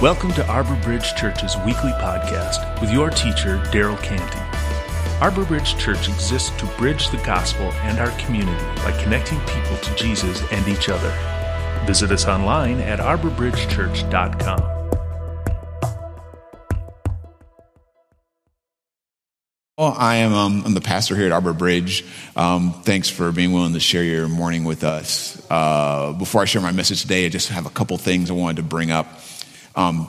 [0.00, 4.40] Welcome to Arbor Bridge Church's weekly podcast with your teacher, Darryl Canty.
[5.20, 9.94] Arbor Bridge Church exists to bridge the gospel and our community by connecting people to
[9.96, 11.10] Jesus and each other.
[11.84, 14.80] Visit us online at arborbridgechurch.com.
[19.76, 22.06] Well, I am um, I'm the pastor here at Arbor Bridge.
[22.36, 25.46] Um, thanks for being willing to share your morning with us.
[25.50, 28.56] Uh, before I share my message today, I just have a couple things I wanted
[28.56, 29.06] to bring up.
[29.76, 30.08] Um,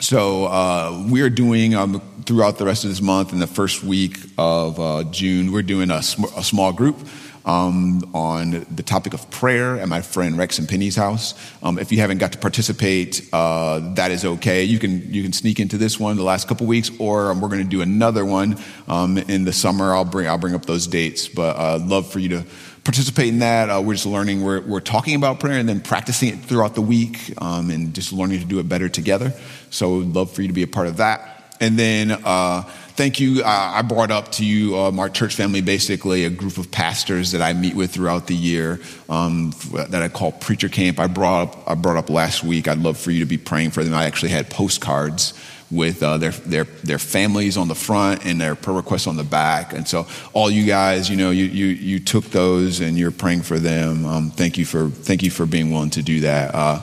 [0.00, 4.18] so uh, we're doing um, throughout the rest of this month and the first week
[4.38, 6.96] of uh, June, we're doing a, sm- a small group
[7.44, 11.34] um, on the topic of prayer at my friend Rex and Penny's house.
[11.62, 14.64] Um, if you haven't got to participate, uh, that is okay.
[14.64, 17.48] You can you can sneak into this one the last couple weeks, or um, we're
[17.48, 18.58] going to do another one
[18.88, 19.94] um, in the summer.
[19.94, 22.44] I'll bring I'll bring up those dates, but I'd uh, love for you to
[22.84, 23.68] participate in that.
[23.68, 26.80] Uh, we're just learning, we're, we're talking about prayer and then practicing it throughout the
[26.80, 29.32] week um, and just learning to do it better together.
[29.70, 31.56] So we'd love for you to be a part of that.
[31.60, 32.62] And then, uh,
[32.96, 33.42] thank you.
[33.42, 37.32] Uh, I brought up to you, um, our church family, basically a group of pastors
[37.32, 40.98] that I meet with throughout the year um, that I call Preacher Camp.
[40.98, 42.66] I brought, up, I brought up last week.
[42.66, 43.94] I'd love for you to be praying for them.
[43.94, 45.34] I actually had postcards
[45.70, 49.24] with uh, their, their, their families on the front and their prayer requests on the
[49.24, 49.72] back.
[49.72, 53.42] And so all you guys, you know, you, you, you took those and you're praying
[53.42, 54.04] for them.
[54.04, 56.54] Um, thank you for, thank you for being willing to do that.
[56.54, 56.80] Uh,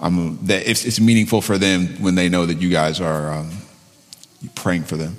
[0.00, 3.50] that it's, it's, meaningful for them when they know that you guys are um,
[4.54, 5.16] praying for them.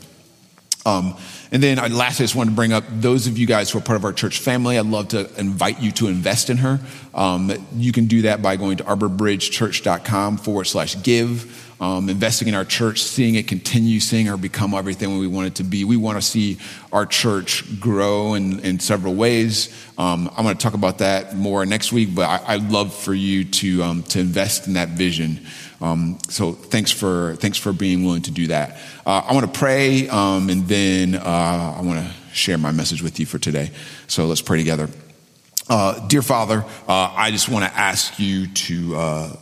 [0.85, 1.15] Um,
[1.51, 3.81] and then lastly, I just wanted to bring up those of you guys who are
[3.81, 4.79] part of our church family.
[4.79, 6.79] I'd love to invite you to invest in her.
[7.13, 12.53] Um, you can do that by going to arborbridgechurch.com forward slash give um, investing in
[12.53, 15.83] our church, seeing it continue, seeing her become everything we want it to be.
[15.83, 16.59] We want to see
[16.93, 19.75] our church grow in, in several ways.
[19.97, 23.15] Um, I'm going to talk about that more next week, but I, would love for
[23.15, 25.45] you to, um, to invest in that vision.
[25.81, 28.77] Um, so thanks for, thanks for being willing to do that.
[29.03, 33.01] Uh, I want to pray, um, and then uh, I want to share my message
[33.01, 33.71] with you for today.
[34.05, 34.87] So let's pray together.
[35.67, 39.35] Uh, dear Father, uh, I just want to ask you to uh,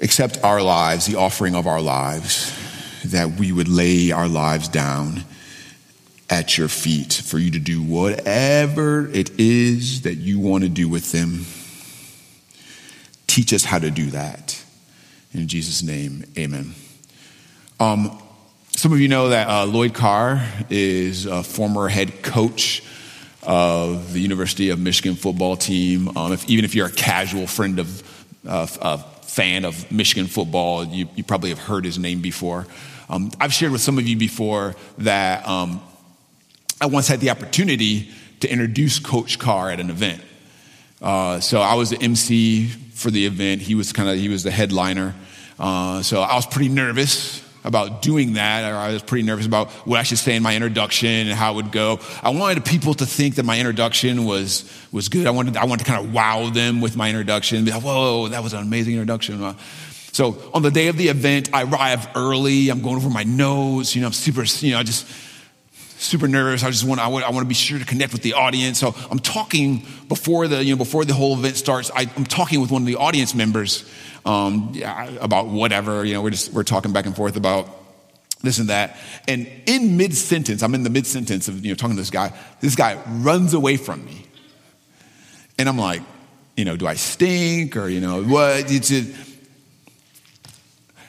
[0.00, 2.52] accept our lives, the offering of our lives,
[3.04, 5.24] that we would lay our lives down
[6.30, 10.88] at your feet for you to do whatever it is that you want to do
[10.88, 11.46] with them.
[13.26, 14.62] Teach us how to do that.
[15.32, 16.74] In Jesus' name, amen.
[17.80, 18.20] Um,
[18.72, 22.82] some of you know that uh, Lloyd Carr is a former head coach
[23.42, 26.16] of the University of Michigan football team.
[26.16, 28.02] Um, if, even if you're a casual friend of,
[28.46, 32.66] of, of fan of Michigan football, you, you probably have heard his name before.
[33.08, 35.80] Um, I've shared with some of you before that um,
[36.80, 38.10] I once had the opportunity
[38.40, 40.22] to introduce Coach Carr at an event.
[41.00, 43.62] Uh, so I was the MC for the event.
[43.62, 45.14] He was kind of he was the headliner.
[45.56, 49.98] Uh, so I was pretty nervous about doing that, I was pretty nervous about what
[49.98, 52.00] I should say in my introduction and how it would go.
[52.22, 55.26] I wanted people to think that my introduction was, was good.
[55.26, 57.64] I wanted, I wanted to kind of wow them with my introduction.
[57.64, 59.42] Like, whoa, that was an amazing introduction.
[59.42, 59.54] Uh,
[60.12, 62.70] so on the day of the event, I arrive early.
[62.70, 63.94] I'm going over my notes.
[63.94, 65.06] You know, I'm super, you know, I just
[65.98, 66.62] super nervous.
[66.62, 68.78] I just want, I want, I want to be sure to connect with the audience.
[68.78, 71.90] So I'm talking before the, you know, before the whole event starts.
[71.94, 73.88] I, I'm talking with one of the audience members
[74.24, 74.74] um,
[75.20, 76.04] about whatever.
[76.04, 77.68] You know, we're just we're talking back and forth about
[78.42, 78.96] this and that.
[79.26, 82.10] And in mid sentence, I'm in the mid sentence of you know talking to this
[82.10, 82.32] guy.
[82.60, 84.26] This guy runs away from me,
[85.58, 86.02] and I'm like,
[86.56, 88.70] you know, do I stink or you know what?
[88.70, 89.14] It's it.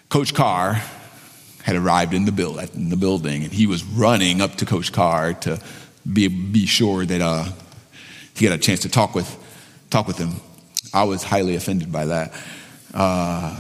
[0.10, 0.82] Coach Carr
[1.70, 4.92] had arrived in the, build, in the building, and he was running up to Coach
[4.92, 5.62] Carr to
[6.12, 7.46] be, be sure that uh,
[8.34, 9.30] he had a chance to talk with,
[9.92, 10.32] talk with him.
[10.96, 12.34] I was highly offended by that.
[12.92, 13.56] Uh,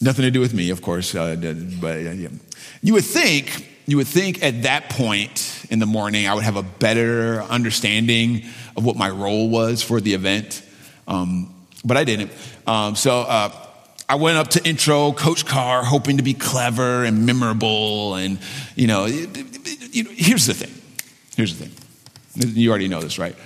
[0.00, 1.34] nothing to do with me, of course, uh,
[1.80, 2.28] but yeah.
[2.80, 6.56] you would think you would think at that point in the morning I would have
[6.56, 8.44] a better understanding
[8.76, 10.62] of what my role was for the event,
[11.08, 11.52] um,
[11.84, 12.30] but I didn't.
[12.68, 13.63] Um, so uh,
[14.08, 18.38] I went up to intro Coach Carr, hoping to be clever and memorable, and
[18.74, 20.72] you know, here's the thing.
[21.36, 22.54] Here's the thing.
[22.54, 23.36] You already know this, right?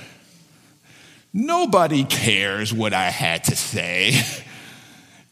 [1.32, 4.20] Nobody cares what I had to say.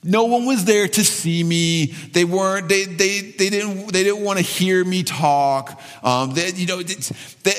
[0.06, 1.86] No one was there to see me.
[1.86, 5.80] They weren't, they, they, they didn't, they didn't want to hear me talk.
[6.04, 7.52] Um, they, you know, they,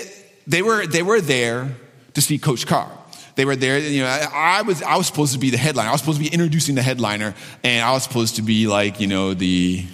[0.47, 1.75] they were, they were there
[2.13, 2.89] to see Coach Carr.
[3.37, 5.89] They were there, you know, I, I was, I was supposed to be the headliner.
[5.89, 8.99] I was supposed to be introducing the headliner and I was supposed to be like,
[8.99, 9.85] you know, the,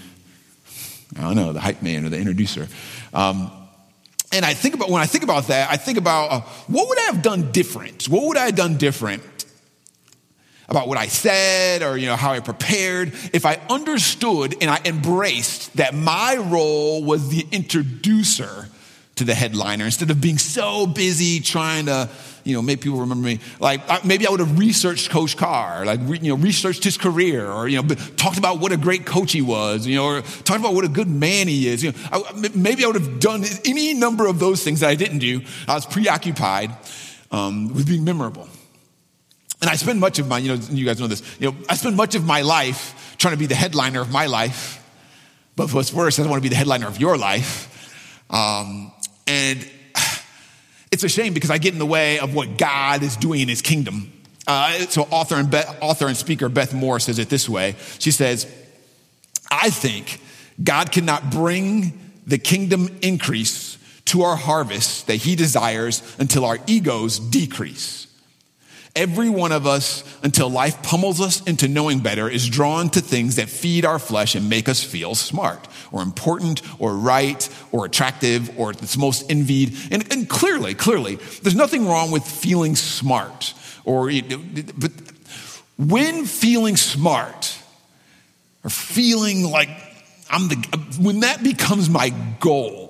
[1.17, 2.69] I don't know, the hype man or the introducer.
[3.13, 3.51] Um,
[4.31, 6.97] and I think about, when I think about that, I think about uh, what would
[6.99, 8.07] I have done different?
[8.07, 9.21] What would I have done different
[10.69, 14.79] about what I said or you know how I prepared, if I understood and I
[14.85, 18.69] embraced that my role was the introducer
[19.23, 19.85] to the headliner.
[19.85, 22.09] Instead of being so busy trying to
[22.43, 25.99] you know make people remember me like maybe i would have researched coach carr like
[26.21, 29.41] you know researched his career or you know talked about what a great coach he
[29.41, 31.97] was you know or talked about what a good man he is you know.
[32.11, 35.41] I, maybe i would have done any number of those things that i didn't do.
[35.67, 36.71] I was preoccupied
[37.31, 38.47] um, with being memorable.
[39.61, 41.75] And i spend much of my you know you guys know this you know i
[41.75, 44.79] spend much of my life trying to be the headliner of my life.
[45.55, 47.69] But what's worse i don't want to be the headliner of your life.
[48.29, 48.92] Um,
[49.27, 49.67] and
[50.91, 53.47] it's a shame because I get in the way of what God is doing in
[53.47, 54.11] his kingdom.
[54.45, 57.75] Uh, so author and, Be- author and speaker Beth Moore says it this way.
[57.99, 58.45] She says,
[59.49, 60.19] I think
[60.61, 67.19] God cannot bring the kingdom increase to our harvest that he desires until our egos
[67.19, 68.02] decrease.
[68.95, 73.37] Every one of us, until life pummels us into knowing better, is drawn to things
[73.37, 78.57] that feed our flesh and make us feel smart or important or right or attractive
[78.59, 79.75] or it's most envied.
[79.91, 84.11] And, and clearly, clearly, there's nothing wrong with feeling smart or,
[84.77, 84.91] but
[85.77, 87.57] when feeling smart
[88.63, 89.69] or feeling like
[90.29, 90.55] I'm the,
[90.99, 92.82] when that becomes my goal,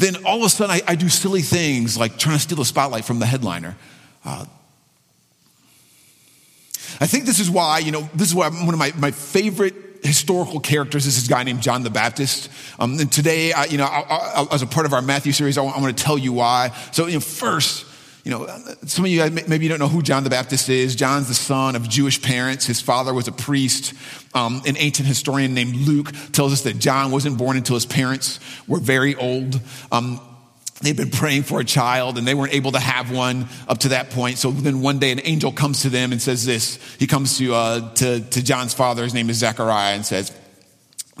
[0.00, 2.64] then all of a sudden I, I, do silly things like trying to steal the
[2.64, 3.76] spotlight from the headliner.
[4.24, 4.46] Uh,
[7.00, 9.74] I think this is why, you know, this is why one of my, my favorite
[10.02, 12.48] historical characters is this guy named John the Baptist.
[12.78, 15.58] Um, and today, I, you know, I, I, as a part of our Matthew series,
[15.58, 16.74] I want, I want to tell you why.
[16.92, 17.84] So, you know, first,
[18.24, 18.46] you know,
[18.84, 20.94] some of you maybe you don't know who John the Baptist is.
[20.94, 22.66] John's the son of Jewish parents.
[22.66, 23.94] His father was a priest.
[24.34, 28.38] Um, an ancient historian named Luke tells us that John wasn't born until his parents
[28.68, 29.58] were very old.
[29.90, 30.20] Um,
[30.82, 33.88] they'd been praying for a child and they weren't able to have one up to
[33.90, 34.38] that point.
[34.38, 36.78] So then one day an angel comes to them and says this.
[36.98, 39.02] He comes to, uh, to, to John's father.
[39.02, 40.32] His name is Zechariah and says,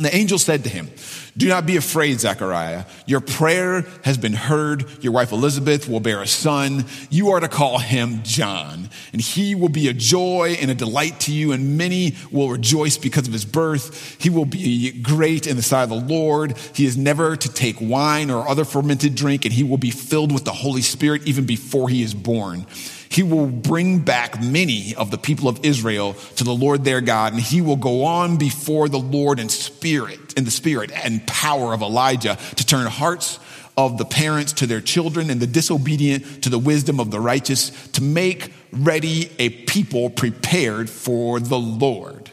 [0.04, 0.90] the angel said to him,
[1.36, 2.84] do not be afraid, Zechariah.
[3.06, 4.84] Your prayer has been heard.
[5.02, 6.84] Your wife Elizabeth will bear a son.
[7.08, 11.20] You are to call him John, and he will be a joy and a delight
[11.20, 14.20] to you, and many will rejoice because of his birth.
[14.20, 16.56] He will be great in the sight of the Lord.
[16.74, 20.32] He is never to take wine or other fermented drink, and he will be filled
[20.32, 22.66] with the Holy Spirit even before he is born.
[23.10, 27.32] He will bring back many of the people of Israel to the Lord their God,
[27.32, 31.74] and he will go on before the Lord in spirit, in the spirit and power
[31.74, 33.40] of Elijah to turn hearts
[33.76, 37.70] of the parents to their children and the disobedient to the wisdom of the righteous
[37.88, 42.30] to make ready a people prepared for the Lord.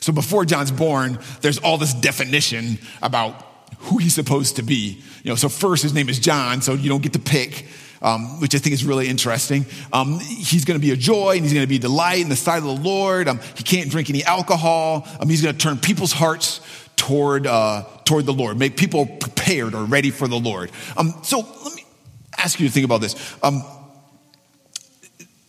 [0.00, 3.44] So before John's born, there's all this definition about
[3.78, 5.00] who he's supposed to be.
[5.22, 7.66] You know, so first his name is John, so you don't get to pick
[8.02, 9.66] um, which I think is really interesting.
[9.92, 12.28] Um, he's going to be a joy and he's going to be a delight in
[12.28, 13.28] the sight of the Lord.
[13.28, 15.06] Um, he can't drink any alcohol.
[15.20, 16.60] Um, he's going to turn people's hearts
[16.96, 20.70] toward, uh, toward the Lord, make people prepared or ready for the Lord.
[20.96, 21.84] Um, so let me
[22.38, 23.62] ask you to think about this um,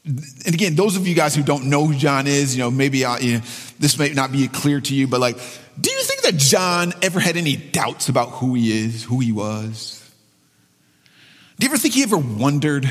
[0.08, 3.04] and again, those of you guys who don't know who John is, you know, maybe
[3.04, 3.40] uh, you know,
[3.78, 5.38] this may not be clear to you, but like,
[5.80, 9.34] do you think that John ever had any doubts about who he is, who he
[9.34, 10.07] was?
[11.60, 12.90] Do you ever think he ever wondered?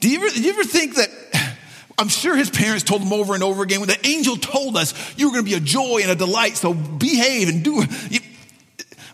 [0.00, 1.08] Do you ever, do you ever think that?
[1.98, 4.94] I'm sure his parents told him over and over again when the angel told us
[5.16, 7.84] you were going to be a joy and a delight, so behave and do.
[8.10, 8.20] You,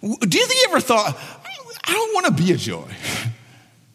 [0.01, 1.19] do you think he ever thought,
[1.85, 2.89] I don't want to be a joy?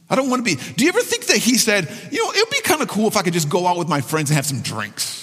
[0.09, 0.61] I don't want to be.
[0.73, 3.07] Do you ever think that he said, you know, it would be kind of cool
[3.07, 5.22] if I could just go out with my friends and have some drinks?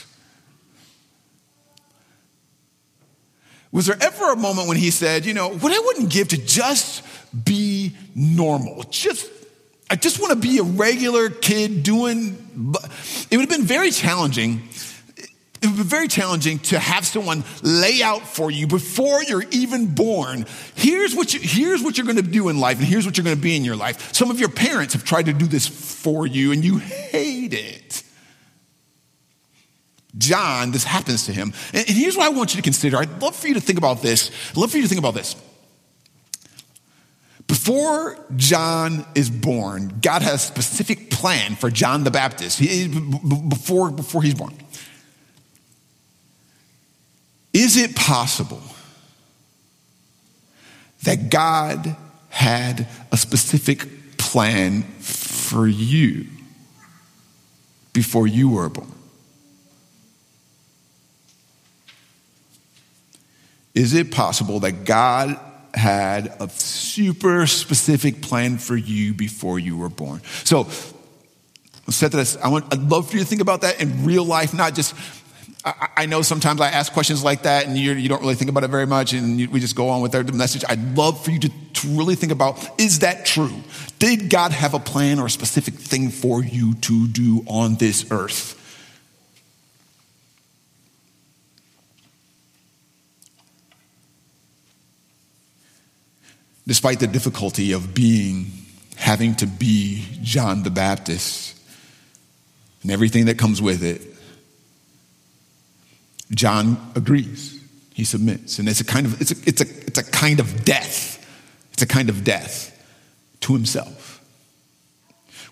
[3.73, 6.37] Was there ever a moment when he said, you know, what I wouldn't give to
[6.37, 7.05] just
[7.45, 8.83] be normal?
[8.91, 9.31] Just,
[9.89, 12.37] I just want to be a regular kid doing,
[13.31, 14.63] it would have been very challenging.
[15.63, 19.95] It would be very challenging to have someone lay out for you before you're even
[19.95, 20.47] born.
[20.75, 23.25] Here's what, you, here's what you're going to do in life, and here's what you're
[23.25, 24.13] going to be in your life.
[24.15, 27.90] Some of your parents have tried to do this for you, and you hate it.
[30.19, 31.53] John, this happens to him.
[31.73, 32.99] And, here's what I want you to consider.
[32.99, 34.31] I'd love for you to think about this.
[34.51, 35.37] I'd love for you to think about this.
[37.47, 42.87] Before John is born, God has a specific plan for John the Baptist he,
[43.49, 44.55] before, before he's born.
[47.53, 48.63] Is it possible
[51.03, 51.97] that God
[52.29, 56.27] had a specific plan for you
[57.93, 58.93] before you were born?
[63.75, 65.39] Is it possible that God
[65.75, 70.21] had a super specific plan for you before you were born.
[70.45, 70.67] So,
[71.89, 72.37] set this.
[72.37, 74.95] I want, I'd love for you to think about that in real life, not just.
[75.65, 78.51] I, I know sometimes I ask questions like that and you, you don't really think
[78.51, 80.65] about it very much and you, we just go on with our message.
[80.67, 83.53] I'd love for you to, to really think about is that true?
[83.99, 88.11] Did God have a plan or a specific thing for you to do on this
[88.11, 88.57] earth?
[96.71, 98.47] Despite the difficulty of being,
[98.95, 101.59] having to be John the Baptist
[102.83, 104.01] and everything that comes with it,
[106.31, 107.61] John agrees.
[107.93, 108.61] He submits.
[108.61, 111.27] And it's a kind of, it's a, it's a, it's a kind of death.
[111.73, 112.71] It's a kind of death
[113.41, 114.25] to himself.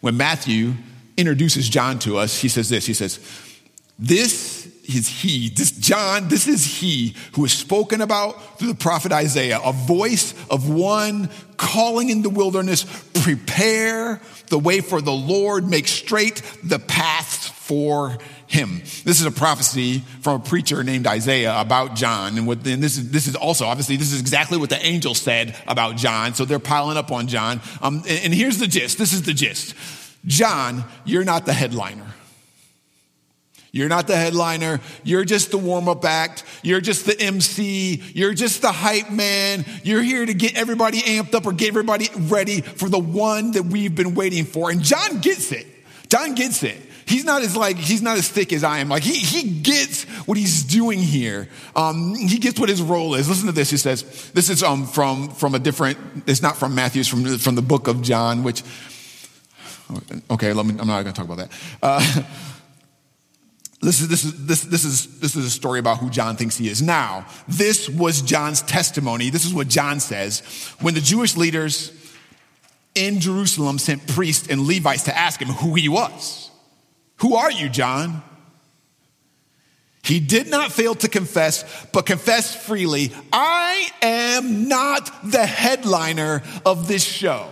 [0.00, 0.74] When Matthew
[1.16, 2.86] introduces John to us, he says this.
[2.86, 3.18] He says,
[3.98, 9.12] This is he, this John, this is he who is spoken about through the prophet
[9.12, 11.28] Isaiah, a voice of one
[11.58, 12.84] calling in the wilderness,
[13.22, 18.16] prepare the way for the Lord, make straight the paths for
[18.46, 18.78] him.
[18.78, 22.38] This is a prophecy from a preacher named Isaiah about John.
[22.38, 25.14] And, what, and this, is, this is also, obviously, this is exactly what the angel
[25.14, 26.32] said about John.
[26.32, 27.60] So they're piling up on John.
[27.82, 28.96] Um, and, and here's the gist.
[28.96, 29.74] This is the gist.
[30.24, 32.06] John, you're not the headliner.
[33.70, 34.80] You're not the headliner.
[35.04, 36.44] You're just the warm up act.
[36.62, 38.02] You're just the MC.
[38.14, 39.64] You're just the hype man.
[39.82, 43.64] You're here to get everybody amped up or get everybody ready for the one that
[43.64, 44.70] we've been waiting for.
[44.70, 45.66] And John gets it.
[46.08, 46.78] John gets it.
[47.08, 48.90] He's not as like, he's not as thick as I am.
[48.90, 51.48] Like he, he gets what he's doing here.
[51.74, 53.28] Um, he gets what his role is.
[53.28, 53.70] Listen to this.
[53.70, 57.54] He says, this is, um, from, from a different, it's not from Matthew's, from, from
[57.54, 58.62] the book of John, which,
[60.30, 61.50] okay, let me, I'm not going to talk about that.
[61.82, 62.22] Uh,
[63.80, 66.56] This is, this, is, this, this, is, this is a story about who John thinks
[66.56, 66.82] he is.
[66.82, 69.30] Now, this was John's testimony.
[69.30, 70.40] This is what John says.
[70.80, 71.92] When the Jewish leaders
[72.96, 76.50] in Jerusalem sent priests and Levites to ask him who he was.
[77.18, 78.22] Who are you, John?
[80.02, 86.88] He did not fail to confess, but confessed freely, I am not the headliner of
[86.88, 87.48] this show.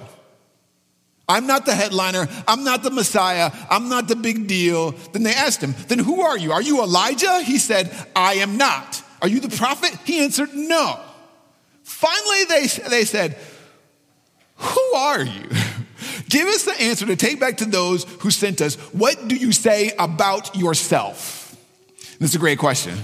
[1.29, 2.29] I'm not the headliner.
[2.47, 3.51] I'm not the Messiah.
[3.69, 4.93] I'm not the big deal.
[5.13, 6.53] Then they asked him, Then who are you?
[6.53, 7.43] Are you Elijah?
[7.43, 9.03] He said, I am not.
[9.21, 9.91] Are you the prophet?
[10.05, 11.01] He answered, No.
[11.83, 13.37] Finally, they, they said,
[14.57, 15.49] Who are you?
[16.29, 18.77] Give us the answer to take back to those who sent us.
[18.93, 21.57] What do you say about yourself?
[22.19, 22.99] This is a great question.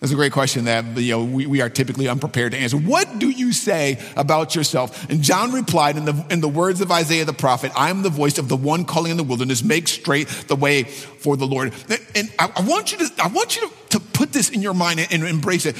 [0.00, 2.76] That's a great question that you know, we, we, are typically unprepared to answer.
[2.76, 5.08] What do you say about yourself?
[5.08, 8.10] And John replied in the, in the words of Isaiah the prophet, I am the
[8.10, 11.72] voice of the one calling in the wilderness, make straight the way for the Lord.
[12.14, 14.74] And I, I want you, to, I want you to, to put this in your
[14.74, 15.76] mind and, and embrace it.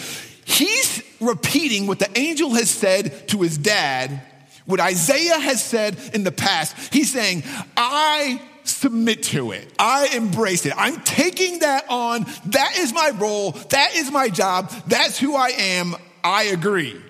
[0.47, 4.23] He's repeating what the angel has said to his dad,
[4.65, 6.93] what Isaiah has said in the past.
[6.93, 7.43] He's saying,
[7.77, 9.73] I submit to it.
[9.79, 10.73] I embrace it.
[10.77, 12.27] I'm taking that on.
[12.47, 13.53] That is my role.
[13.53, 14.71] That is my job.
[14.87, 15.95] That's who I am.
[16.23, 17.01] I agree.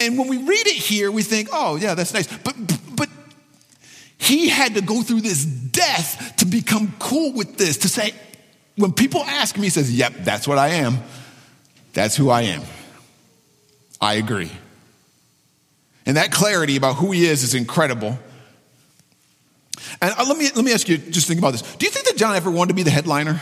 [0.00, 2.26] And when we read it here, we think, oh, yeah, that's nice.
[2.38, 2.54] But,
[2.96, 3.08] but
[4.18, 8.12] he had to go through this death to become cool with this, to say,
[8.76, 10.98] when people ask me, he says, yep, that's what I am.
[11.92, 12.62] That's who I am.
[14.00, 14.50] I agree.
[16.06, 18.18] And that clarity about who he is is incredible.
[20.00, 21.62] And uh, let me, let me ask you, just think about this.
[21.62, 23.40] Do you think that John ever wanted to be the headliner?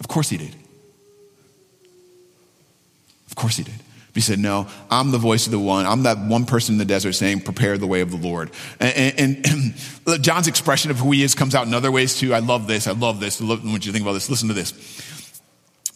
[0.00, 0.54] Of course he did.
[3.28, 3.74] Of course he did.
[4.14, 5.86] He said, No, I'm the voice of the one.
[5.86, 8.50] I'm that one person in the desert saying, Prepare the way of the Lord.
[8.78, 9.46] And, and,
[10.06, 12.32] and John's expression of who he is comes out in other ways too.
[12.32, 12.86] I love this.
[12.86, 13.40] I love this.
[13.40, 14.30] I want you to think about this.
[14.30, 14.72] Listen to this.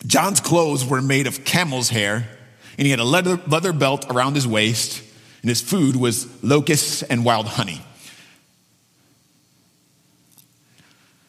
[0.07, 2.29] John's clothes were made of camel's hair,
[2.77, 5.03] and he had a leather, leather belt around his waist
[5.43, 7.81] and his food was locusts and wild honey.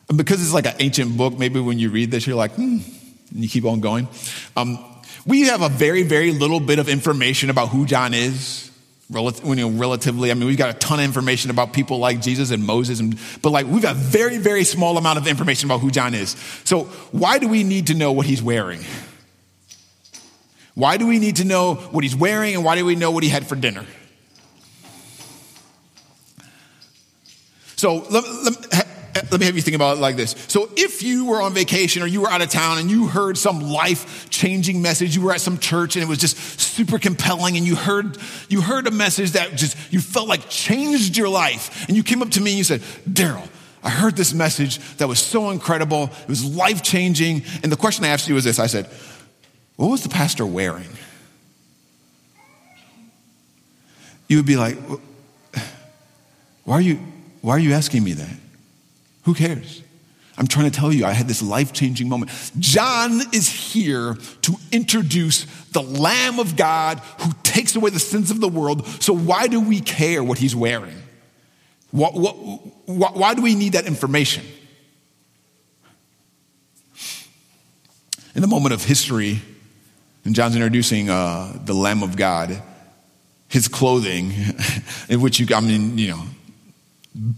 [0.10, 2.80] And because it's like an ancient book, maybe when you read this, you're like, hmm,
[3.32, 4.08] and you keep on going.
[4.58, 4.84] Um,
[5.25, 8.72] we have a very, very little bit of information about who John is.
[9.12, 13.00] relatively, I mean, we've got a ton of information about people like Jesus and Moses,
[13.00, 16.16] and, but like we've got a very, very small amount of information about who John
[16.16, 16.32] is.
[16.63, 18.82] So why do we need to know what he's wearing?
[20.74, 23.24] Why do we need to know what he's wearing, and why do we know what
[23.24, 23.86] he had for dinner?
[27.79, 30.36] So let, let, let me have you think about it like this.
[30.50, 33.38] So if you were on vacation or you were out of town and you heard
[33.38, 37.55] some life changing message, you were at some church and it was just super compelling
[37.55, 38.17] and you heard,
[38.50, 41.88] you heard a message that just, you felt like changed your life.
[41.88, 43.48] And you came up to me and you said, Darryl,
[43.81, 46.09] I heard this message that was so incredible.
[46.24, 47.43] It was life changing.
[47.63, 48.59] And the question I asked you was this.
[48.59, 48.89] I said,
[49.77, 50.89] What was the pastor wearing?
[54.27, 54.77] You would be like,
[56.65, 57.00] why are you,
[57.41, 58.38] why are you asking me that?
[59.24, 59.84] Who cares?
[60.38, 62.31] I'm trying to tell you, I had this life changing moment.
[62.60, 68.39] John is here to introduce the Lamb of God who takes away the sins of
[68.39, 68.88] the world.
[69.01, 70.96] So, why do we care what he's wearing?
[71.91, 74.46] What, what, why do we need that information?
[78.34, 79.41] In the moment of history,
[80.24, 82.62] and John's introducing uh, the Lamb of God,
[83.50, 84.31] his clothing,
[85.10, 86.24] in which you, I mean, you know,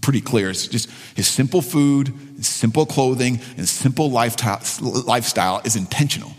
[0.00, 0.50] pretty clear.
[0.50, 6.32] It's just his simple food, his simple clothing, and simple lifestyle is intentional.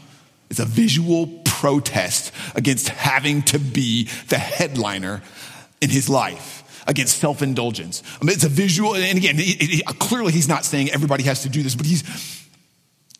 [0.49, 5.21] It's a visual protest against having to be the headliner
[5.81, 8.03] in his life, against self indulgence.
[8.21, 11.41] I mean, it's a visual, and again, he, he, clearly he's not saying everybody has
[11.43, 12.03] to do this, but he's,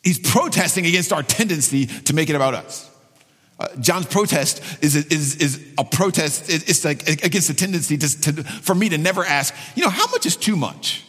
[0.04, 2.93] he's protesting against our tendency to make it about us.
[3.60, 8.44] Uh, John's protest is, is, is a protest, it's like against the tendency to, to,
[8.44, 11.06] for me to never ask, you know, how much is too much?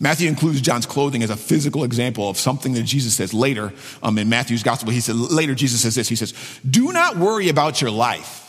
[0.00, 4.16] Matthew includes John's clothing as a physical example of something that Jesus says later um,
[4.18, 4.92] in Matthew's gospel.
[4.92, 6.32] He said, later Jesus says this, he says,
[6.68, 8.47] do not worry about your life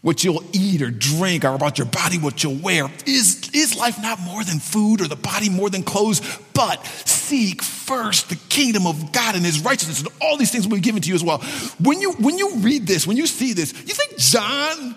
[0.00, 2.88] what you'll eat or drink or about your body, what you'll wear.
[3.04, 6.20] Is, is life not more than food or the body more than clothes?
[6.54, 10.76] But seek first the kingdom of God and his righteousness, and all these things will
[10.76, 11.38] be given to you as well.
[11.80, 14.96] When you, when you read this, when you see this, you think John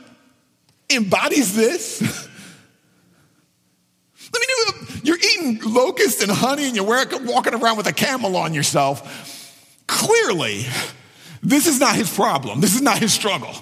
[0.89, 2.01] embodies this?
[4.33, 4.55] Let me know
[5.03, 9.83] you're eating locusts and honey and you're walking around with a camel on yourself.
[9.87, 10.65] Clearly,
[11.41, 12.61] this is not his problem.
[12.61, 13.53] This is not his struggle.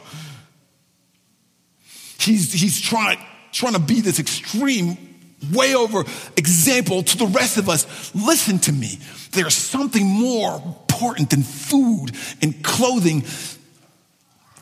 [2.20, 3.18] He's, he's trying,
[3.52, 4.98] trying to be this extreme,
[5.54, 6.04] way over
[6.36, 8.13] example to the rest of us.
[8.13, 9.00] Listen to me.
[9.32, 13.24] There's something more important than food and clothing.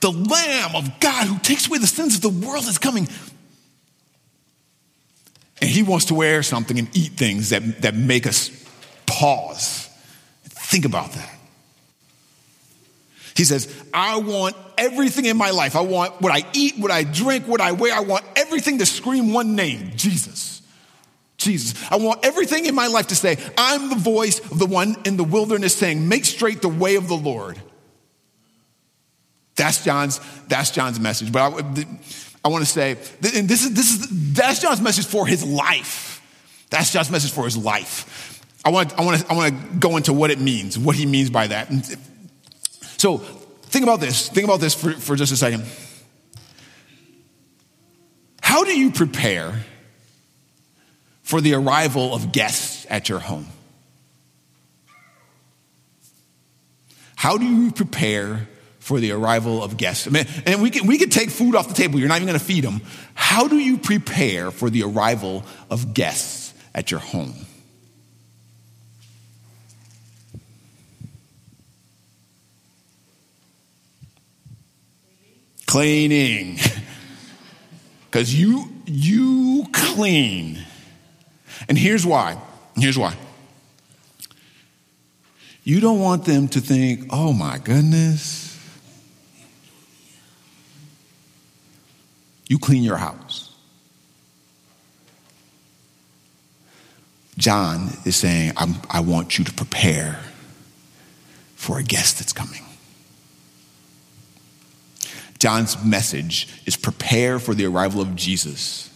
[0.01, 3.07] The Lamb of God who takes away the sins of the world is coming.
[5.59, 8.51] And he wants to wear something and eat things that, that make us
[9.07, 9.89] pause.
[10.43, 11.36] Think about that.
[13.37, 15.75] He says, I want everything in my life.
[15.75, 17.93] I want what I eat, what I drink, what I wear.
[17.93, 20.63] I want everything to scream one name Jesus.
[21.37, 21.79] Jesus.
[21.91, 25.17] I want everything in my life to say, I'm the voice of the one in
[25.17, 27.61] the wilderness saying, Make straight the way of the Lord.
[29.55, 31.31] That's John's, that's John's message.
[31.31, 31.85] But I,
[32.43, 32.93] I want to say,
[33.35, 36.23] and this is, this is, that's John's message for his life.
[36.71, 38.41] That's John's message for his life.
[38.65, 41.05] I want, I want, to, I want to go into what it means, what he
[41.05, 41.69] means by that.
[42.97, 44.27] So think about this.
[44.27, 45.65] Think about this for, for just a second.
[48.41, 49.63] How do you prepare
[51.21, 53.47] for the arrival of guests at your home?
[57.15, 58.47] How do you prepare
[58.79, 60.07] for the arrival of guests?
[60.07, 61.99] I mean, and we can, we can take food off the table.
[61.99, 62.81] You're not even going to feed them.
[63.15, 67.33] How do you prepare for the arrival of guests at your home?
[75.67, 76.57] Cleaning.
[78.09, 80.59] Because you, you clean.
[81.67, 82.41] And here's why.
[82.75, 83.15] Here's why.
[85.63, 88.57] You don't want them to think, oh my goodness.
[92.47, 93.53] You clean your house.
[97.37, 98.53] John is saying,
[98.89, 100.19] i want you to prepare
[101.55, 102.66] for a guest that's coming.
[105.39, 108.89] John's message is prepare for the arrival of Jesus.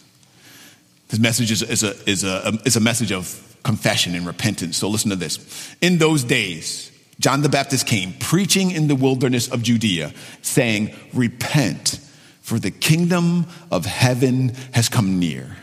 [1.09, 4.77] His message is, is, a, is, a, um, is a message of confession and repentance.
[4.77, 5.75] So listen to this.
[5.81, 11.99] In those days, John the Baptist came preaching in the wilderness of Judea, saying, Repent,
[12.41, 15.57] for the kingdom of heaven has come near.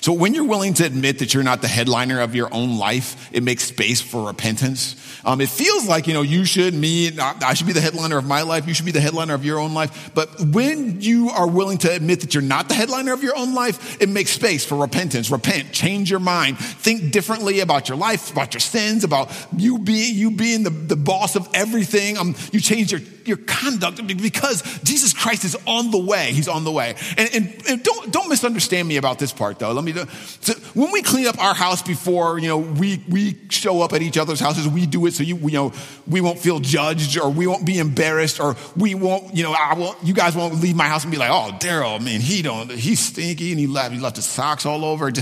[0.00, 3.28] So when you're willing to admit that you're not the headliner of your own life,
[3.32, 4.96] it makes space for repentance.
[5.24, 8.24] Um, it feels like, you know, you should, me, I should be the headliner of
[8.24, 8.66] my life.
[8.66, 10.10] You should be the headliner of your own life.
[10.14, 13.54] But when you are willing to admit that you're not the headliner of your own
[13.54, 15.30] life, it makes space for repentance.
[15.30, 20.14] Repent, change your mind, think differently about your life, about your sins, about you being,
[20.14, 22.18] you being the, the boss of everything.
[22.18, 26.32] Um, you change your, your conduct because Jesus Christ is on the way.
[26.32, 26.96] He's on the way.
[27.16, 29.67] And, and, and don't, don't misunderstand me about this part though.
[29.68, 29.74] Though.
[29.74, 30.06] Let me do.
[30.40, 34.02] So when we clean up our house before, you know, we we show up at
[34.02, 35.72] each other's houses, we do it so you, you know
[36.06, 39.74] we won't feel judged or we won't be embarrassed or we won't, you know, I
[39.74, 40.02] won't.
[40.02, 43.00] You guys won't leave my house and be like, oh, Darryl, man, he don't, he's
[43.00, 45.12] stinky and he left, he left his socks all over.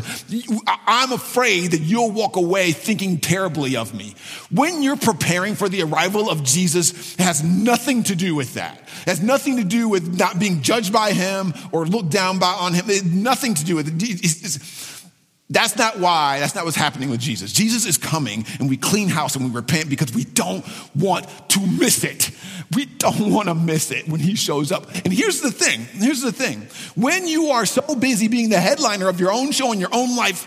[0.86, 4.14] I'm afraid that you'll walk away thinking terribly of me.
[4.50, 8.78] When you're preparing for the arrival of Jesus, it has nothing to do with that.
[8.78, 12.52] It has nothing to do with not being judged by him or looked down by
[12.52, 12.88] on him.
[12.88, 13.94] It has nothing to do with it.
[14.24, 15.06] It's, it's,
[15.48, 17.52] that's not why, that's not what's happening with Jesus.
[17.52, 21.60] Jesus is coming and we clean house and we repent because we don't want to
[21.66, 22.30] miss it.
[22.74, 24.92] We don't want to miss it when he shows up.
[25.04, 26.66] And here's the thing here's the thing.
[26.96, 30.16] When you are so busy being the headliner of your own show and your own
[30.16, 30.46] life,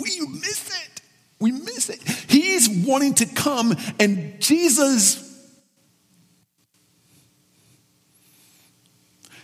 [0.00, 1.00] we miss it.
[1.38, 2.02] We miss it.
[2.28, 5.24] He's wanting to come and Jesus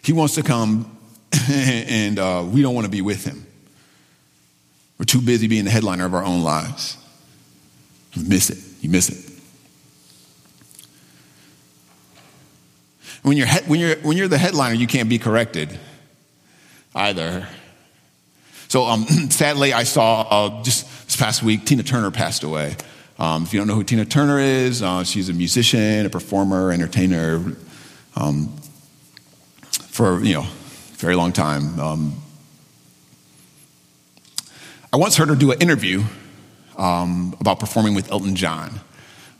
[0.02, 0.98] He wants to come,
[1.50, 3.46] and uh, we don't want to be with him.
[4.98, 6.96] We're too busy being the headliner of our own lives.
[8.14, 8.58] You miss it.
[8.80, 9.26] You miss it.
[13.22, 15.78] When you're, when, you're, when you're the headliner, you can't be corrected
[16.94, 17.46] either.
[18.68, 22.76] So um, sadly, I saw uh, just this past week, Tina Turner passed away.
[23.18, 26.72] Um, if you don't know who Tina Turner is, uh, she's a musician, a performer,
[26.72, 27.44] entertainer.
[28.16, 28.54] Um,
[29.88, 30.46] for, you know,
[31.00, 31.80] very long time.
[31.80, 32.22] Um,
[34.92, 36.02] I once heard her do an interview
[36.76, 38.80] um, about performing with Elton John.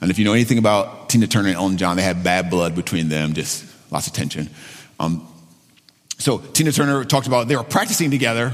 [0.01, 2.75] And if you know anything about Tina Turner and Elton John, they had bad blood
[2.75, 4.49] between them, just lots of tension.
[4.99, 5.27] Um,
[6.19, 8.53] so Tina Turner talked about they were practicing together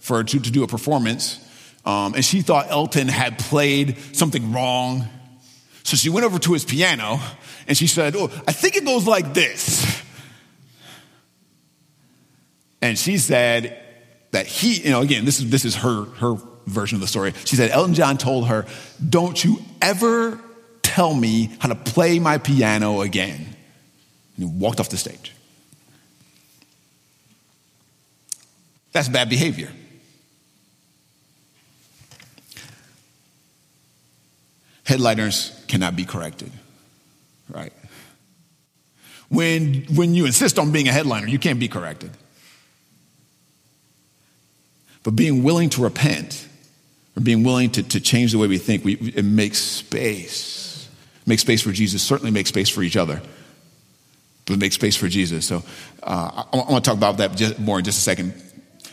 [0.00, 1.38] for to, to do a performance,
[1.84, 5.06] um, and she thought Elton had played something wrong.
[5.84, 7.20] So she went over to his piano
[7.68, 10.02] and she said, "Oh, I think it goes like this."
[12.80, 13.82] And she said
[14.30, 16.36] that he, you know, again, this is, this is her, her
[16.66, 17.32] version of the story.
[17.44, 18.66] She said, Elton John told her,
[19.08, 20.40] Don't you ever
[20.98, 23.36] tell me how to play my piano again.
[23.36, 23.56] And
[24.36, 25.32] he walked off the stage.
[28.90, 29.70] That's bad behavior.
[34.84, 36.50] Headliners cannot be corrected,
[37.48, 37.72] right?
[39.28, 42.10] When, when you insist on being a headliner, you can't be corrected.
[45.08, 46.46] But being willing to repent
[47.16, 50.86] or being willing to, to change the way we think, we, it makes space.
[51.24, 53.22] Make space for Jesus, certainly make space for each other,
[54.44, 55.46] but make space for Jesus.
[55.46, 55.64] So
[56.02, 58.34] uh, I, I want to talk about that more in just a second.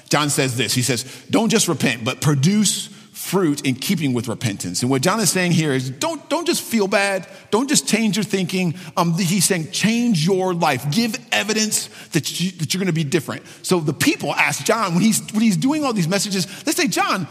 [0.07, 2.87] John says this He says, Don't just repent, but produce
[3.25, 4.83] fruit in keeping with repentance.
[4.83, 7.27] And what John is saying here is don't, don't just feel bad.
[7.49, 8.75] Don't just change your thinking.
[8.95, 10.91] Um, he's saying change your life.
[10.91, 13.43] Give evidence that, you, that you're going to be different.
[13.63, 16.87] So the people ask John when he's, when he's doing all these messages, they say,
[16.87, 17.27] John,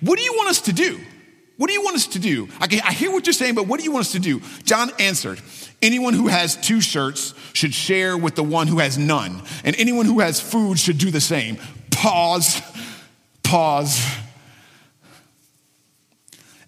[0.00, 1.00] what do you want us to do?
[1.56, 2.48] What do you want us to do?
[2.60, 4.42] I, I hear what you're saying, but what do you want us to do?
[4.64, 5.40] John answered,
[5.80, 10.04] Anyone who has two shirts should share with the one who has none, and anyone
[10.04, 11.56] who has food should do the same.
[11.90, 12.60] Pause,
[13.42, 14.27] pause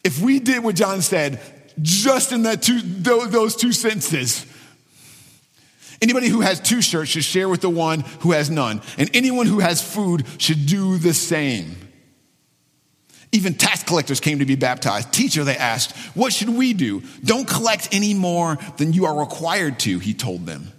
[0.04, 1.40] if we did what John said,
[1.82, 4.46] just in that two, those two sentences,
[6.02, 9.46] anybody who has two shirts should share with the one who has none, and anyone
[9.46, 11.76] who has food should do the same.
[13.32, 15.12] Even tax collectors came to be baptized.
[15.12, 17.02] Teacher, they asked, what should we do?
[17.24, 20.72] Don't collect any more than you are required to, he told them.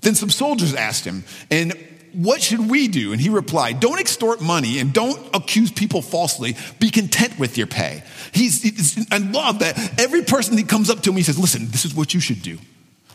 [0.00, 1.74] Then some soldiers asked him, and
[2.14, 3.12] what should we do?
[3.12, 6.56] And he replied, Don't extort money and don't accuse people falsely.
[6.78, 8.02] Be content with your pay.
[8.32, 11.68] He's, he's, I love that every person that comes up to him, he says, Listen,
[11.68, 12.58] this is what you should do.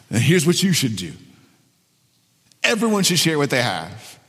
[0.09, 1.13] And here's what you should do.
[2.63, 4.19] Everyone should share what they have.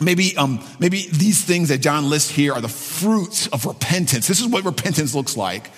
[0.00, 4.26] Maybe, um, maybe these things that John lists here are the fruits of repentance.
[4.28, 5.70] This is what repentance looks like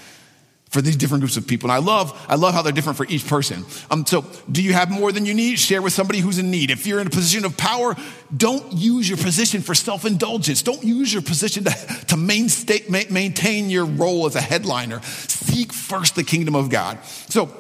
[0.69, 1.71] for these different groups of people.
[1.71, 3.65] And I love, I love how they're different for each person.
[3.91, 5.59] Um, so do you have more than you need?
[5.59, 6.71] Share with somebody who's in need.
[6.71, 7.97] If you're in a position of power,
[8.37, 10.63] don't use your position for self-indulgence.
[10.63, 11.71] Don't use your position to,
[12.09, 15.01] to maintain your role as a headliner.
[15.03, 16.99] Seek first the kingdom of God.
[17.29, 17.51] So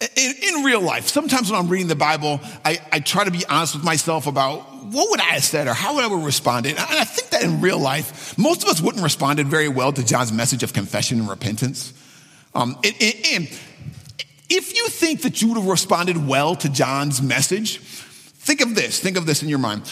[0.00, 3.44] in, in, real life, sometimes when I'm reading the Bible, I, I, try to be
[3.46, 6.70] honest with myself about what would I have said or how would I have responded.
[6.70, 10.04] And I think that in real life, most of us wouldn't responded very well to
[10.04, 11.92] John's message of confession and repentance.
[12.54, 13.60] Um, and, and
[14.48, 19.00] if you think that you would have responded well to John's message, think of this.
[19.00, 19.82] Think of this in your mind.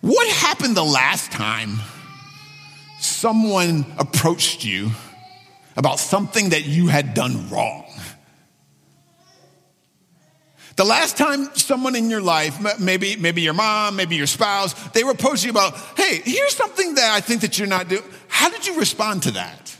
[0.00, 1.78] What happened the last time
[3.00, 4.92] someone approached you
[5.76, 7.85] about something that you had done wrong?
[10.76, 15.04] The last time someone in your life, maybe, maybe your mom, maybe your spouse, they
[15.04, 18.02] were you about, hey, here's something that I think that you're not doing.
[18.28, 19.74] How did you respond to that?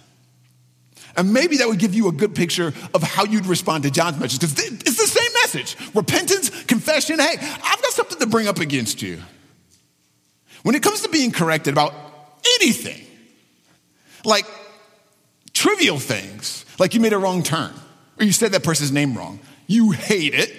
[1.15, 4.19] And maybe that would give you a good picture of how you'd respond to John's
[4.19, 7.19] message, because it's the same message repentance, confession.
[7.19, 9.21] Hey, I've got something to bring up against you.
[10.63, 11.95] When it comes to being corrected about
[12.61, 13.03] anything,
[14.25, 14.47] like
[15.53, 17.73] trivial things, like you made a wrong turn
[18.19, 20.53] or you said that person's name wrong, you hate it.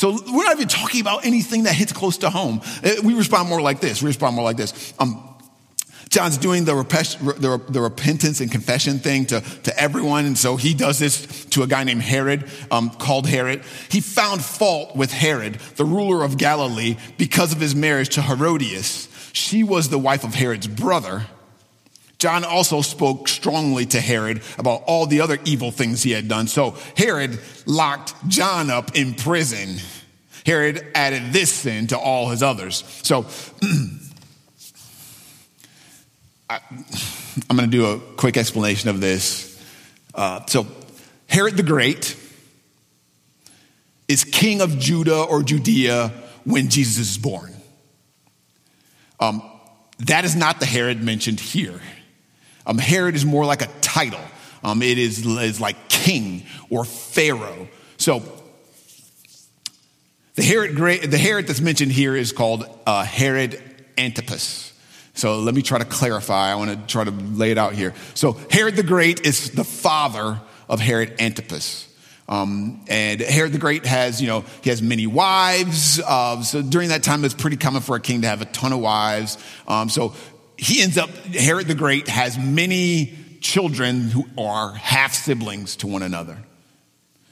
[0.00, 2.62] So we're not even talking about anything that hits close to home.
[2.82, 4.00] Uh, we respond more like this.
[4.00, 4.94] We respond more like this.
[4.98, 5.22] Um,
[6.08, 6.72] John's doing the,
[7.38, 10.24] the, the, repentance and confession thing to, to everyone.
[10.24, 13.62] And so he does this to a guy named Herod, um, called Herod.
[13.90, 19.06] He found fault with Herod, the ruler of Galilee, because of his marriage to Herodias.
[19.34, 21.26] She was the wife of Herod's brother.
[22.20, 26.48] John also spoke strongly to Herod about all the other evil things he had done.
[26.48, 29.78] So Herod locked John up in prison.
[30.44, 32.84] Herod added this sin to all his others.
[33.02, 33.24] So
[36.50, 36.60] I,
[37.48, 39.58] am going to do a quick explanation of this.
[40.14, 40.66] Uh, so,
[41.26, 42.16] Herod the Great
[44.08, 46.12] is king of Judah or Judea
[46.44, 47.54] when Jesus is born.
[49.20, 49.42] Um,
[50.00, 51.80] that is not the Herod mentioned here.
[52.70, 54.20] Um, Herod is more like a title.
[54.62, 57.66] Um, it is, is like king or pharaoh.
[57.96, 58.22] So
[60.36, 60.76] the Herod,
[61.10, 63.60] the Herod that's mentioned here is called uh, Herod
[63.98, 64.72] Antipas.
[65.14, 66.52] So let me try to clarify.
[66.52, 67.92] I want to try to lay it out here.
[68.14, 71.92] So Herod the Great is the father of Herod Antipas.
[72.28, 75.98] Um, and Herod the Great has, you know, he has many wives.
[75.98, 78.72] Uh, so during that time, it's pretty common for a king to have a ton
[78.72, 79.36] of wives.
[79.66, 80.14] Um, so
[80.60, 86.02] he ends up, Herod the Great has many children who are half siblings to one
[86.02, 86.36] another.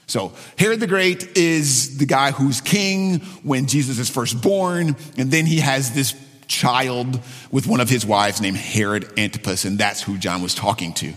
[0.07, 5.31] So Herod the Great is the guy who's king when Jesus is first born, and
[5.31, 6.15] then he has this
[6.47, 10.95] child with one of his wives named Herod Antipas, and that's who John was talking
[10.95, 11.13] to.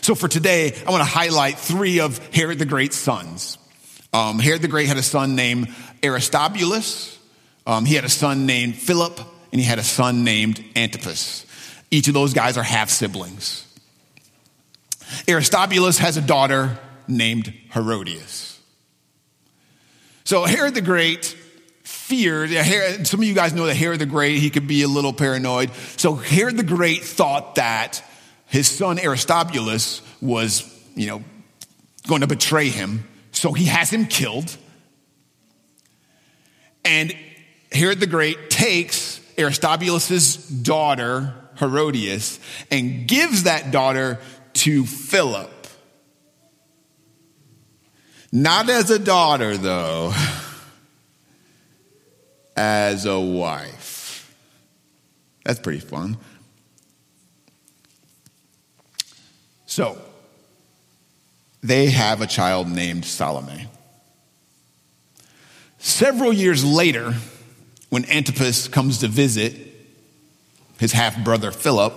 [0.00, 3.58] So for today, I want to highlight three of Herod the Great's sons.
[4.12, 7.18] Um, Herod the Great had a son named Aristobulus.
[7.66, 9.18] Um, he had a son named Philip,
[9.52, 11.46] and he had a son named Antipas.
[11.90, 13.66] Each of those guys are half siblings.
[15.28, 18.58] Aristobulus has a daughter named Herodias.
[20.24, 21.36] So Herod the Great
[21.82, 22.50] feared.
[23.06, 25.70] Some of you guys know that Herod the Great, he could be a little paranoid.
[25.96, 28.02] So Herod the Great thought that
[28.46, 31.24] his son Aristobulus was, you know,
[32.06, 33.06] going to betray him.
[33.32, 34.56] So he has him killed.
[36.84, 37.14] And
[37.70, 42.38] Herod the Great takes Aristobulus' daughter, Herodias,
[42.70, 44.18] and gives that daughter
[44.54, 45.50] to Philip.
[48.30, 50.14] Not as a daughter, though
[52.56, 54.34] as a wife.
[55.44, 56.16] That's pretty fun.
[59.66, 60.00] So,
[61.62, 63.68] they have a child named Salome.
[65.78, 67.14] Several years later,
[67.92, 69.54] when Antipas comes to visit
[70.78, 71.92] his half brother Philip,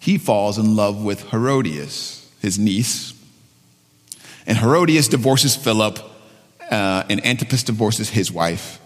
[0.00, 3.14] he falls in love with Herodias, his niece.
[4.48, 6.00] And Herodias divorces Philip,
[6.72, 8.80] uh, and Antipas divorces his wife.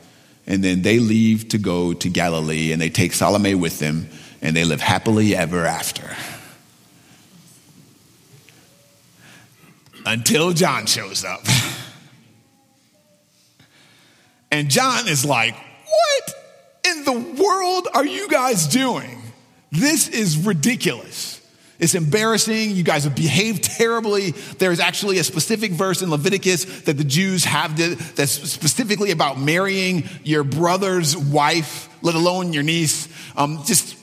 [0.47, 4.11] And then they leave to go to Galilee and they take Salome with them
[4.43, 6.15] and they live happily ever after.
[10.05, 11.41] Until John shows up.
[14.53, 16.35] And John is like, What
[16.87, 19.21] in the world are you guys doing?
[19.73, 21.41] This is ridiculous.
[21.79, 22.71] It's embarrassing.
[22.73, 24.31] You guys have behaved terribly.
[24.31, 27.77] There's actually a specific verse in Leviticus that the Jews have
[28.15, 33.09] that's specifically about marrying your brother's wife, let alone your niece.
[33.35, 33.97] Um, just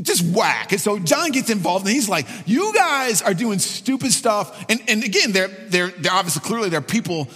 [0.00, 0.72] just whack.
[0.72, 4.64] And so John gets involved and he's like, you guys are doing stupid stuff.
[4.70, 7.28] And, and again, they're, they're, they're obviously clearly they're people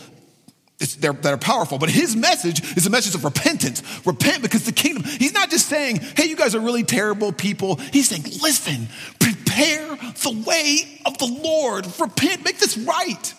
[0.78, 1.78] that are powerful.
[1.78, 3.82] But his message is a message of repentance.
[4.06, 7.76] Repent because the kingdom, he's not just saying, hey, you guys are really terrible people.
[7.76, 11.86] He's saying, listen, prepare the way of the Lord.
[11.98, 13.34] Repent, make this right.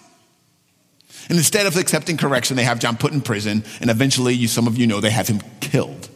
[1.30, 4.65] And instead of accepting correction, they have John put in prison, and eventually, you, some
[4.65, 6.10] of you know, they have him killed.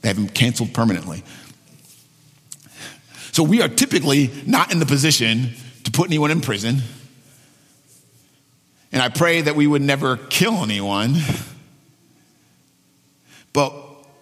[0.00, 1.22] They have him canceled permanently.
[3.32, 5.50] So we are typically not in the position
[5.84, 6.82] to put anyone in prison
[8.92, 11.16] and I pray that we would never kill anyone.
[13.52, 13.74] But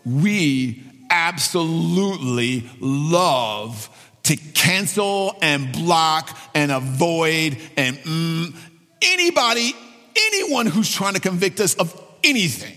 [0.05, 3.89] we absolutely love
[4.25, 8.57] to cancel and block and avoid and mm,
[9.03, 9.75] anybody
[10.17, 12.77] anyone who's trying to convict us of anything.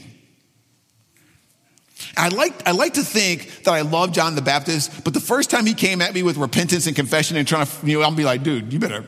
[2.16, 5.50] I like, I like to think that I love John the Baptist, but the first
[5.50, 8.12] time he came at me with repentance and confession and trying to, you know, I'll
[8.12, 9.06] be like, dude, you better.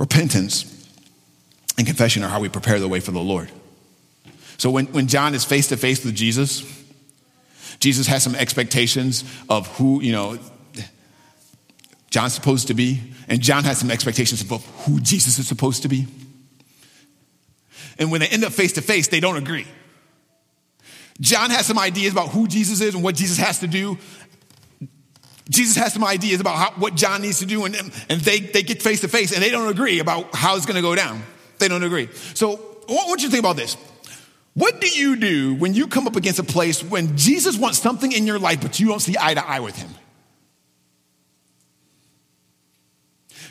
[0.00, 0.64] Repentance
[1.76, 3.50] and confession are how we prepare the way for the Lord.
[4.56, 6.64] So when, when John is face to face with Jesus,
[7.78, 10.38] Jesus has some expectations of who, you know,
[12.08, 15.88] John's supposed to be, and John has some expectations of who Jesus is supposed to
[15.88, 16.06] be.
[17.98, 19.66] And when they end up face to face, they don't agree.
[21.20, 23.98] John has some ideas about who Jesus is and what Jesus has to do.
[25.50, 27.74] Jesus has some ideas about how, what John needs to do, and,
[28.08, 30.76] and they, they get face to face and they don't agree about how it's going
[30.76, 31.22] to go down.
[31.58, 32.08] They don't agree.
[32.34, 33.76] So, what, want you think about this.
[34.54, 38.10] What do you do when you come up against a place when Jesus wants something
[38.12, 39.90] in your life, but you don't see eye to eye with him?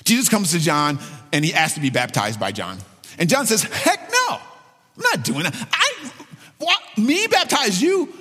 [0.05, 0.99] Jesus comes to John
[1.33, 2.77] and he asks to be baptized by John.
[3.17, 5.55] And John says, Heck no, I'm not doing that.
[5.71, 6.11] I,
[6.59, 8.13] what, me baptize you?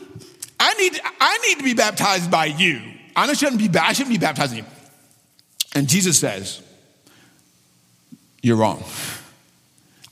[0.59, 2.81] I need, I need to be baptized by you.
[3.19, 4.65] I shouldn't be, I shouldn't be baptizing you.
[5.75, 6.63] And Jesus says,
[8.43, 8.85] You're wrong.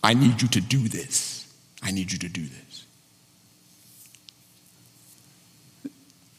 [0.03, 1.53] I need you to do this.
[1.83, 2.87] I need you to do this.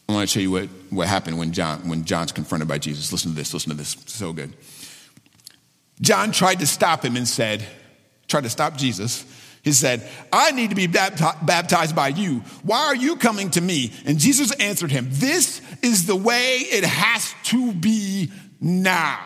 [0.08, 3.12] I want to tell you what, what happened when, John, when John's confronted by Jesus.
[3.12, 3.96] Listen to this, listen to this.
[4.06, 4.54] So good.
[6.00, 7.66] John tried to stop him and said,
[8.26, 9.24] tried to stop Jesus.
[9.68, 12.38] He said, I need to be baptized by you.
[12.62, 13.92] Why are you coming to me?
[14.06, 19.20] And Jesus answered him, This is the way it has to be now.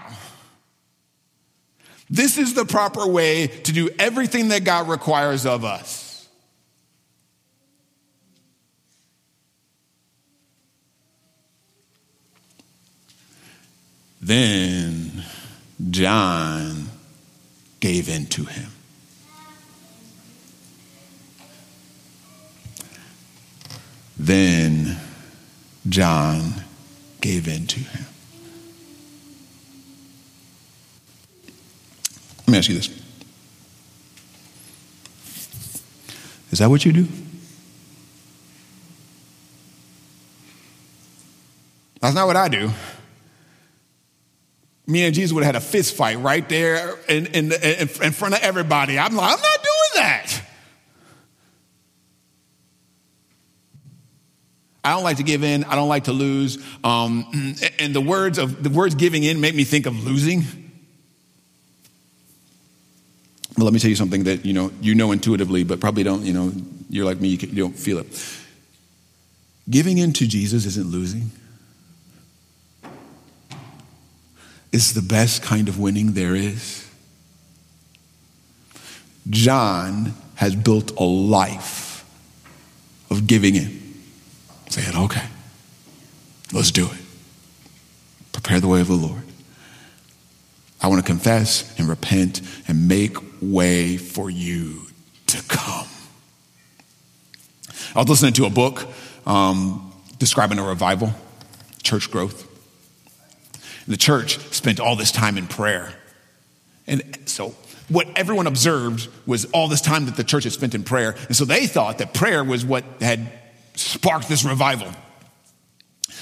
[2.10, 6.28] This is the proper way to do everything that God requires of us.
[14.20, 15.22] Then
[15.90, 16.88] John
[17.78, 18.71] gave in to him.
[24.22, 24.96] Then
[25.88, 26.54] John
[27.20, 28.06] gave in to him.
[32.40, 32.88] Let me ask you this
[36.50, 37.08] Is that what you do?
[42.00, 42.70] That's not what I do
[44.86, 48.12] me and Jesus would have had a fist fight right there in, in, in, in
[48.12, 48.98] front of everybody.
[48.98, 50.41] I'm like, I'm not doing that.
[54.84, 55.64] I don't like to give in.
[55.64, 56.58] I don't like to lose.
[56.82, 60.42] Um, and the words of the words giving in make me think of losing.
[63.56, 66.24] But let me tell you something that you know you know intuitively, but probably don't.
[66.24, 66.52] You know,
[66.90, 67.28] you're like me.
[67.28, 68.38] You, you don't feel it.
[69.70, 71.30] Giving in to Jesus isn't losing.
[74.72, 76.88] It's the best kind of winning there is.
[79.30, 82.04] John has built a life
[83.10, 83.81] of giving in.
[84.72, 85.26] Saying, okay,
[86.50, 86.98] let's do it.
[88.32, 89.20] Prepare the way of the Lord.
[90.80, 94.86] I want to confess and repent and make way for you
[95.26, 95.86] to come.
[97.94, 98.88] I was listening to a book
[99.26, 101.12] um, describing a revival,
[101.82, 102.48] church growth.
[103.86, 105.92] The church spent all this time in prayer.
[106.86, 107.54] And so
[107.90, 111.14] what everyone observed was all this time that the church had spent in prayer.
[111.26, 113.30] And so they thought that prayer was what had
[113.74, 114.90] sparked this revival.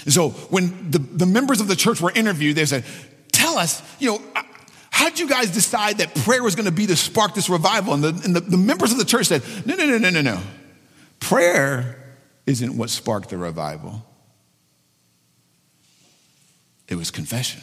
[0.05, 2.85] And so when the, the members of the church were interviewed, they said,
[3.33, 4.23] Tell us, you know,
[4.91, 7.95] how did you guys decide that prayer was going to be to spark this revival?
[7.95, 10.21] And, the, and the, the members of the church said, No, no, no, no, no,
[10.21, 10.41] no.
[11.21, 11.97] Prayer
[12.47, 14.05] isn't what sparked the revival.
[16.89, 17.63] It was confession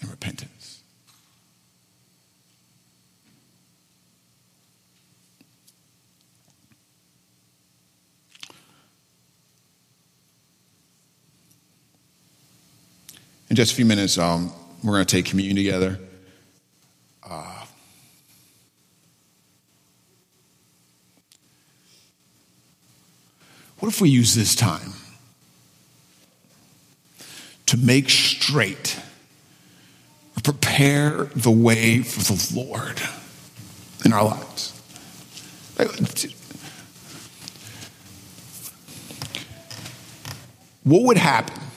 [0.00, 0.59] and repentance.
[13.50, 15.98] In just a few minutes, um, we're going to take communion together.
[17.22, 17.66] Uh,
[23.80, 24.94] what if we use this time
[27.70, 28.98] to make straight,
[30.36, 33.00] or prepare the way for the Lord
[34.04, 34.72] in our lives.
[40.82, 41.69] What would happen?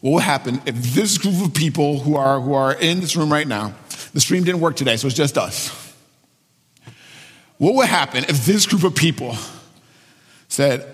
[0.00, 3.30] What would happen if this group of people who are, who are in this room
[3.30, 3.74] right now,
[4.14, 5.94] the stream didn't work today, so it's just us.
[7.58, 9.36] What would happen if this group of people
[10.48, 10.86] said,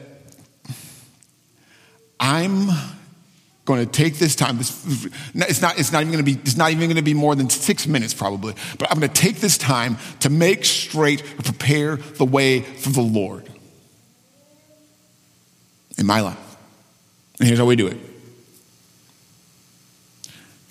[2.18, 2.68] I'm
[3.64, 4.58] going to take this time.
[4.58, 7.14] This, it's not, it's not even going to be, it's not even going to be
[7.14, 11.22] more than six minutes probably, but I'm going to take this time to make straight
[11.38, 13.48] or prepare the way for the Lord
[15.98, 16.56] in my life.
[17.38, 17.98] And here's how we do it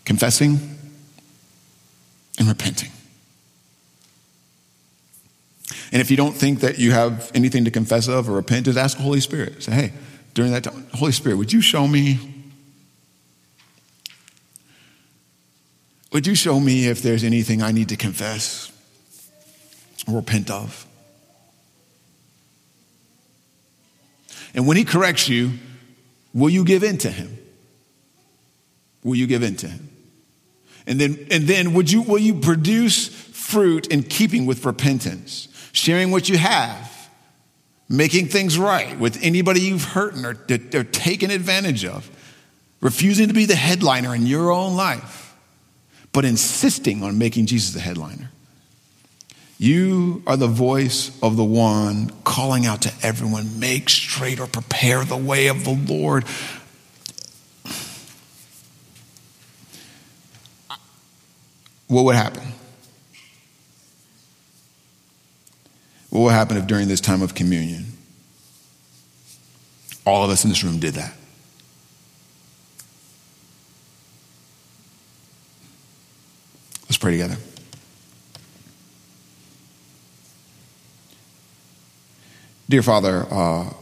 [0.06, 0.60] confessing
[2.38, 2.92] and repenting.
[5.92, 8.78] And if you don't think that you have anything to confess of or repent, just
[8.78, 9.64] ask the Holy Spirit.
[9.64, 9.94] Say, hey,
[10.34, 12.20] during that time, Holy Spirit, would you show me?
[16.12, 18.72] Would you show me if there's anything I need to confess
[20.08, 20.86] or repent of?
[24.54, 25.54] And when he corrects you,
[26.34, 27.38] will you give in to him?
[29.04, 29.95] Will you give in to him?
[30.88, 35.48] And then, and then would you, will you produce fruit in keeping with repentance?
[35.72, 37.10] Sharing what you have,
[37.90, 40.38] making things right with anybody you've hurt or,
[40.78, 42.10] or taken advantage of,
[42.82, 45.36] refusing to be the headliner in your own life,
[46.12, 48.32] but insisting on making Jesus the headliner.
[49.58, 55.06] You are the voice of the one calling out to everyone, make straight or prepare
[55.06, 56.26] the way of the Lord.
[61.88, 62.44] What would happen?
[66.10, 67.86] What would happen if during this time of communion,
[70.06, 71.14] all of us in this room did that?
[76.84, 77.38] Let's pray together.
[82.68, 83.74] Dear Father, uh,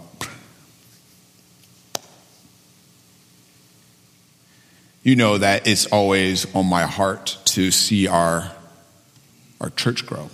[5.03, 8.49] you know that it's always on my heart to see our,
[9.59, 10.29] our church grow.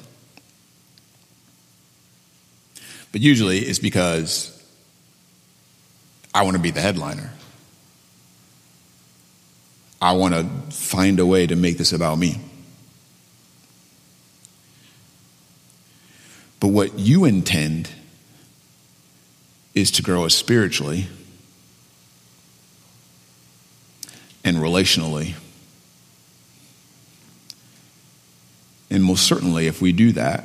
[3.12, 4.56] But usually it's because
[6.34, 7.32] I want to be the headliner.
[10.00, 12.40] I want to find a way to make this about me.
[16.60, 17.90] But what you intend
[19.74, 21.08] is to grow us spiritually
[24.50, 25.36] and relationally.
[28.90, 30.44] And most certainly, if we do that,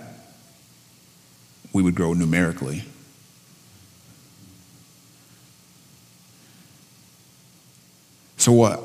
[1.73, 2.85] we would grow numerically.
[8.37, 8.83] So, what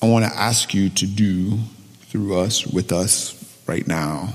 [0.00, 1.58] I want to ask you to do
[2.04, 4.32] through us, with us right now,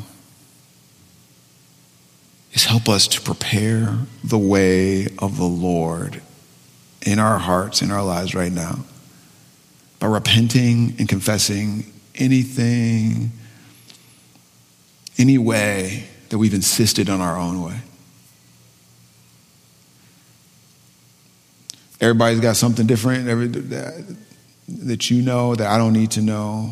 [2.54, 6.22] is help us to prepare the way of the Lord
[7.06, 8.84] in our hearts, in our lives right now,
[10.00, 13.32] by repenting and confessing anything,
[15.18, 17.80] any way that we've insisted on our own way.
[22.02, 24.16] Everybody's got something different every, that,
[24.68, 26.72] that you know that I don't need to know.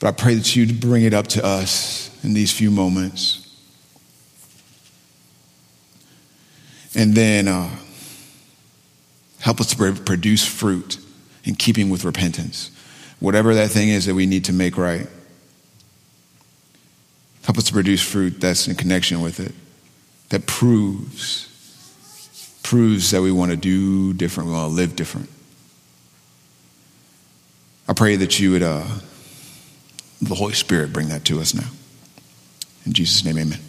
[0.00, 3.40] But I pray that you'd bring it up to us in these few moments.
[6.94, 7.68] And then uh,
[9.44, 10.96] help us to produce fruit
[11.44, 12.70] in keeping with repentance.
[13.20, 15.06] Whatever that thing is that we need to make right.
[17.42, 19.52] Help us to produce fruit that's in connection with it,
[20.30, 21.50] that proves,
[22.62, 25.28] proves that we want to do different, we want to live different.
[27.86, 28.86] I pray that you would, uh,
[30.22, 31.68] the Holy Spirit, bring that to us now.
[32.86, 33.60] In Jesus' name, amen.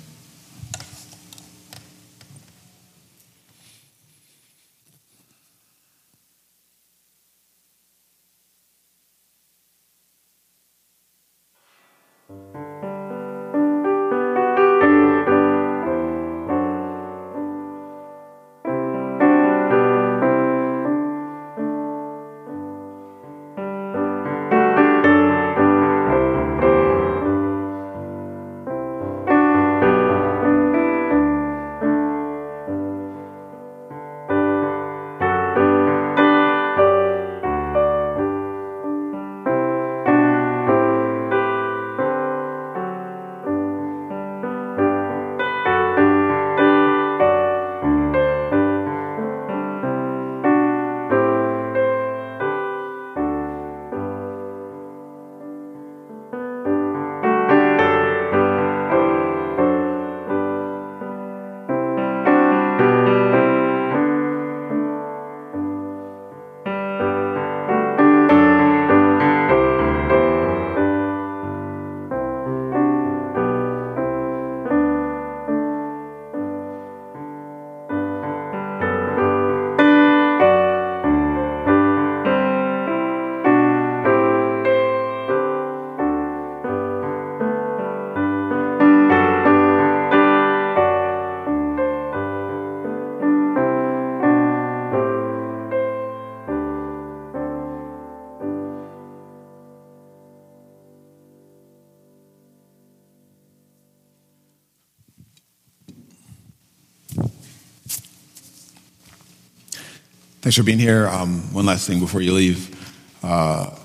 [110.55, 111.09] Thanks for being here.
[111.09, 112.73] Um, one last thing before you leave.
[113.21, 113.75] Uh,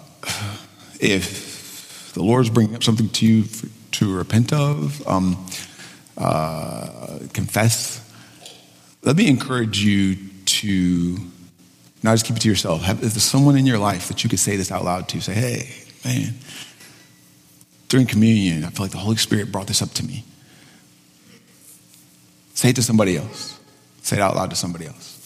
[1.00, 3.66] if the Lord's bringing up something to you for,
[3.96, 5.44] to repent of, um,
[6.16, 8.08] uh, confess,
[9.02, 10.14] let me encourage you
[10.44, 11.18] to
[12.04, 12.82] not just keep it to yourself.
[12.82, 15.20] Have, if there's someone in your life that you could say this out loud to,
[15.20, 16.34] say, hey, man,
[17.88, 20.22] during communion, I feel like the Holy Spirit brought this up to me.
[22.54, 23.58] Say it to somebody else.
[24.02, 25.19] Say it out loud to somebody else.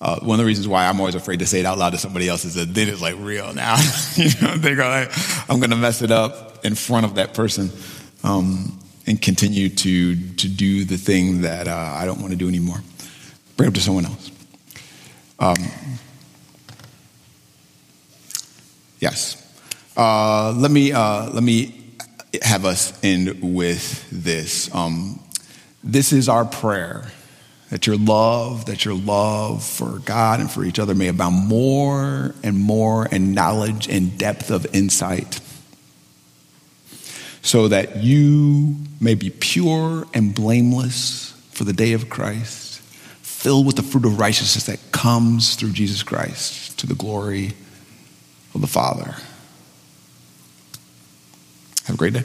[0.00, 1.98] Uh, one of the reasons why I'm always afraid to say it out loud to
[1.98, 3.76] somebody else is that then it's like real now.
[4.16, 5.10] you know, they're like,
[5.50, 7.70] I'm going to mess it up in front of that person
[8.24, 12.48] um, and continue to to do the thing that uh, I don't want to do
[12.48, 12.78] anymore.
[13.56, 14.30] Bring it up to someone else.
[15.38, 15.56] Um,
[19.00, 19.36] yes.
[19.96, 21.74] Uh, let me uh, let me
[22.40, 24.74] have us end with this.
[24.74, 25.20] Um,
[25.84, 27.10] this is our prayer
[27.70, 32.34] that your love, that your love for God and for each other may abound more
[32.42, 35.40] and more in knowledge and depth of insight,
[37.42, 42.80] so that you may be pure and blameless for the day of Christ,
[43.22, 47.52] filled with the fruit of righteousness that comes through Jesus Christ to the glory
[48.54, 49.14] of the Father.
[51.84, 52.24] Have a great day.